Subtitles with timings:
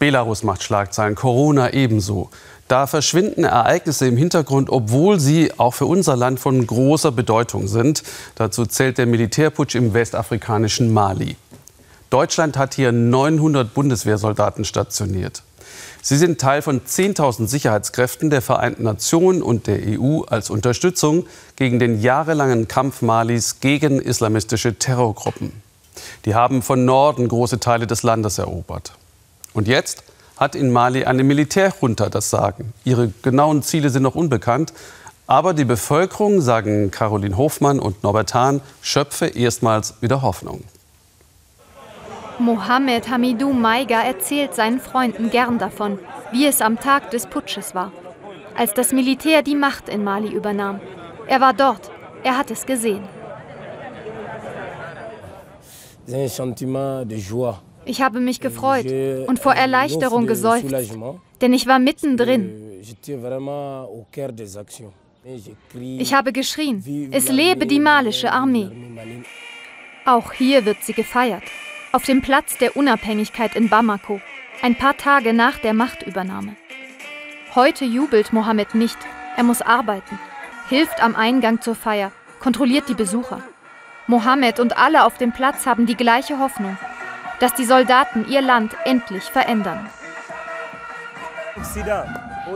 [0.00, 2.30] Belarus macht Schlagzeilen, Corona ebenso.
[2.68, 8.02] Da verschwinden Ereignisse im Hintergrund, obwohl sie auch für unser Land von großer Bedeutung sind.
[8.34, 11.36] Dazu zählt der Militärputsch im westafrikanischen Mali.
[12.08, 15.42] Deutschland hat hier 900 Bundeswehrsoldaten stationiert.
[16.00, 21.26] Sie sind Teil von 10.000 Sicherheitskräften der Vereinten Nationen und der EU als Unterstützung
[21.56, 25.52] gegen den jahrelangen Kampf Malis gegen islamistische Terrorgruppen.
[26.24, 28.94] Die haben von Norden große Teile des Landes erobert.
[29.52, 30.04] Und jetzt
[30.36, 32.72] hat in Mali eine Militärjunta das Sagen.
[32.84, 34.72] Ihre genauen Ziele sind noch unbekannt.
[35.26, 40.64] Aber die Bevölkerung, sagen Caroline Hofmann und Norbert Hahn, schöpfe erstmals wieder Hoffnung.
[42.40, 45.98] Mohammed Hamidou Maiga erzählt seinen Freunden gern davon,
[46.32, 47.92] wie es am Tag des Putsches war,
[48.56, 50.80] als das Militär die Macht in Mali übernahm.
[51.26, 51.90] Er war dort,
[52.24, 53.04] er hat es gesehen.
[57.90, 58.86] Ich habe mich gefreut
[59.26, 60.72] und vor Erleichterung geseufzt,
[61.40, 62.80] denn ich war mittendrin.
[65.98, 68.70] Ich habe geschrien, es lebe die malische Armee.
[70.04, 71.42] Auch hier wird sie gefeiert,
[71.90, 74.20] auf dem Platz der Unabhängigkeit in Bamako,
[74.62, 76.54] ein paar Tage nach der Machtübernahme.
[77.56, 78.98] Heute jubelt Mohammed nicht,
[79.36, 80.16] er muss arbeiten,
[80.68, 83.42] hilft am Eingang zur Feier, kontrolliert die Besucher.
[84.06, 86.78] Mohammed und alle auf dem Platz haben die gleiche Hoffnung,
[87.40, 89.88] dass die Soldaten ihr Land endlich verändern.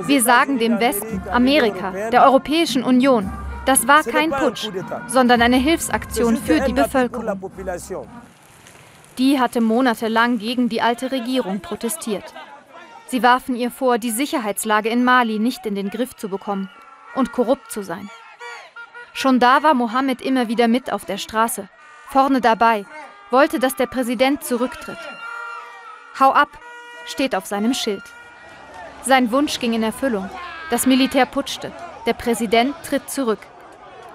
[0.06, 3.30] Wir sagen dem Westen, Amerika, der Europäischen Union,
[3.66, 4.68] das war kein Putsch,
[5.06, 7.40] sondern eine Hilfsaktion für die Bevölkerung.
[9.18, 12.34] Die hatte monatelang gegen die alte Regierung protestiert.
[13.06, 16.68] Sie warfen ihr vor, die Sicherheitslage in Mali nicht in den Griff zu bekommen
[17.14, 18.10] und korrupt zu sein.
[19.12, 21.68] Schon da war Mohammed immer wieder mit auf der Straße,
[22.08, 22.84] vorne dabei,
[23.34, 25.02] wollte, dass der Präsident zurücktritt.
[26.20, 26.50] Hau ab,
[27.04, 28.04] steht auf seinem Schild.
[29.04, 30.30] Sein Wunsch ging in Erfüllung.
[30.70, 31.72] Das Militär putschte.
[32.06, 33.40] Der Präsident tritt zurück.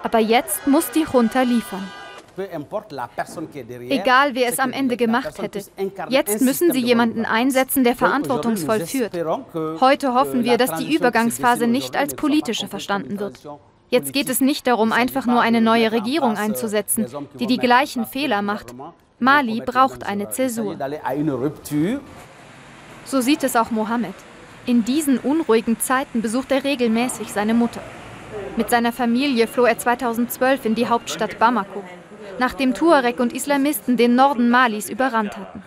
[0.02, 1.86] Aber jetzt muss die Junta liefern.
[3.98, 5.60] Egal, wer es am Ende gemacht hätte.
[6.08, 9.12] Jetzt müssen sie jemanden einsetzen, der verantwortungsvoll führt.
[9.80, 13.38] Heute hoffen wir, dass die Übergangsphase nicht als politische verstanden wird.
[13.90, 17.06] Jetzt geht es nicht darum, einfach nur eine neue Regierung einzusetzen,
[17.38, 18.74] die die gleichen Fehler macht.
[19.20, 20.76] Mali braucht eine Zäsur.
[23.04, 24.14] So sieht es auch Mohammed.
[24.66, 27.82] In diesen unruhigen Zeiten besucht er regelmäßig seine Mutter.
[28.56, 31.82] Mit seiner Familie floh er 2012 in die Hauptstadt Bamako,
[32.38, 35.62] nachdem Tuareg und Islamisten den Norden Malis überrannt hatten.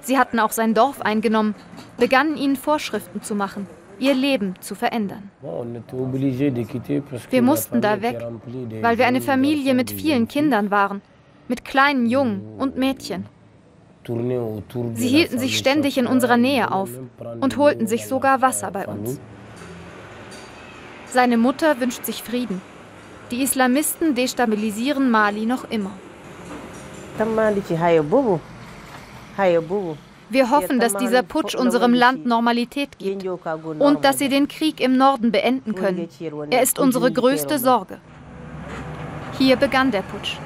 [0.00, 1.54] Sie hatten auch sein Dorf eingenommen,
[1.96, 3.66] begannen ihnen Vorschriften zu machen
[3.98, 5.30] ihr Leben zu verändern.
[7.30, 8.18] Wir mussten da weg,
[8.82, 11.02] weil wir eine Familie mit vielen Kindern waren,
[11.48, 13.26] mit kleinen Jungen und Mädchen.
[14.06, 16.90] Sie hielten sich ständig in unserer Nähe auf
[17.40, 19.20] und holten sich sogar Wasser bei uns.
[21.08, 22.60] Seine Mutter wünscht sich Frieden.
[23.30, 25.90] Die Islamisten destabilisieren Mali noch immer.
[30.28, 34.96] Wir hoffen, dass dieser Putsch unserem Land Normalität gibt und dass sie den Krieg im
[34.96, 36.08] Norden beenden können.
[36.50, 37.98] Er ist unsere größte Sorge.
[39.38, 40.38] Hier begann der Putsch.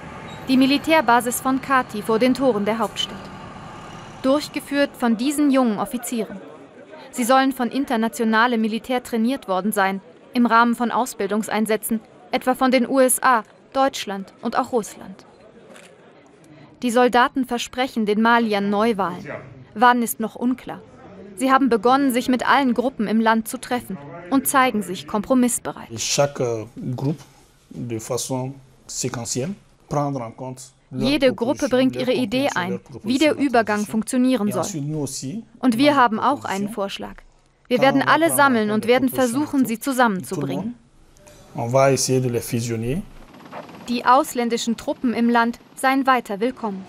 [0.50, 3.15] Die Militärbasis von Kati vor den Toren der Hauptstadt.
[4.22, 6.41] Durchgeführt von diesen jungen Offizieren.
[7.12, 10.00] Sie sollen von internationalem Militär trainiert worden sein,
[10.34, 12.00] im Rahmen von Ausbildungseinsätzen,
[12.33, 15.25] etwa von den USA, Deutschland und auch Russland.
[16.83, 19.25] Die Soldaten versprechen den Maliern Neuwahlen.
[19.77, 20.81] Wann ist noch unklar.
[21.37, 23.97] Sie haben begonnen, sich mit allen Gruppen im Land zu treffen
[24.31, 25.87] und zeigen sich kompromissbereit.
[30.93, 34.65] Jede Gruppe bringt ihre Idee ein, wie der Übergang funktionieren soll.
[35.61, 37.17] Und wir haben auch einen Vorschlag.
[37.69, 40.75] Wir werden alle sammeln und werden versuchen, sie zusammenzubringen.
[43.89, 46.84] Die ausländischen Truppen im Land seien weiter willkommen.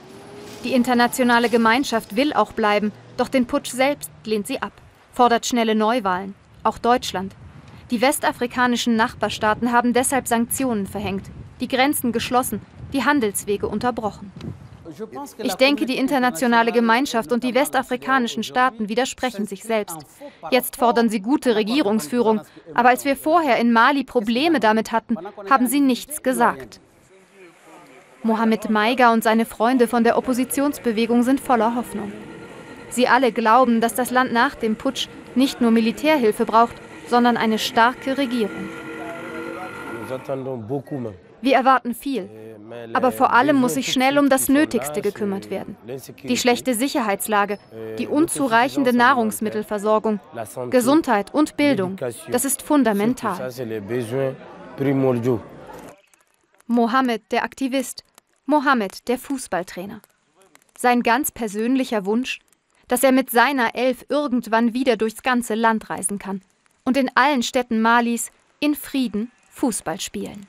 [0.63, 4.73] Die internationale Gemeinschaft will auch bleiben, doch den Putsch selbst lehnt sie ab,
[5.11, 7.35] fordert schnelle Neuwahlen, auch Deutschland.
[7.89, 11.25] Die westafrikanischen Nachbarstaaten haben deshalb Sanktionen verhängt,
[11.59, 12.61] die Grenzen geschlossen,
[12.93, 14.31] die Handelswege unterbrochen.
[15.37, 19.97] Ich denke, die internationale Gemeinschaft und die westafrikanischen Staaten widersprechen sich selbst.
[20.49, 22.41] Jetzt fordern sie gute Regierungsführung,
[22.73, 25.15] aber als wir vorher in Mali Probleme damit hatten,
[25.49, 26.81] haben sie nichts gesagt.
[28.23, 32.11] Mohammed Maiga und seine Freunde von der Oppositionsbewegung sind voller Hoffnung.
[32.89, 36.75] Sie alle glauben, dass das Land nach dem Putsch nicht nur Militärhilfe braucht,
[37.07, 38.69] sondern eine starke Regierung.
[41.41, 42.29] Wir erwarten viel.
[42.93, 45.75] Aber vor allem muss sich schnell um das Nötigste gekümmert werden.
[46.23, 47.59] Die schlechte Sicherheitslage,
[47.97, 50.19] die unzureichende Nahrungsmittelversorgung,
[50.69, 51.97] Gesundheit und Bildung,
[52.29, 53.51] das ist fundamental.
[56.67, 58.03] Mohammed, der Aktivist,
[58.45, 60.01] Mohammed, der Fußballtrainer.
[60.77, 62.39] Sein ganz persönlicher Wunsch,
[62.87, 66.41] dass er mit seiner Elf irgendwann wieder durchs ganze Land reisen kann
[66.83, 70.47] und in allen Städten Malis in Frieden Fußball spielen.